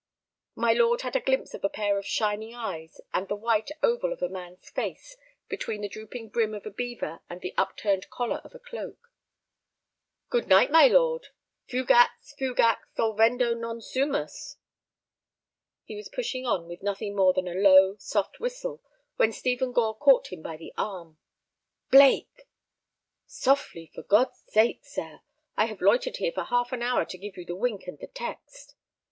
[0.55, 4.11] My lord had a glimpse of a pair of shining eyes and the white oval
[4.11, 5.15] of a man's face
[5.47, 9.11] between the drooping brim of a beaver and the upturned collar of a cloak.
[10.29, 14.55] "Good night, my lord—fugax, fugax, solvendo non sumus."
[15.83, 18.81] He was pushing on with nothing more than a low, soft whistle
[19.17, 21.19] when Stephen Gore caught him by the arm.
[21.91, 22.47] "Blake!"
[23.27, 25.21] "Softly, for God's sake, sir;
[25.55, 28.07] I have loitered here for half an hour to give you the wink and the
[28.07, 28.73] text."